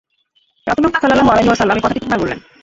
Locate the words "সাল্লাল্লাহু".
1.01-1.31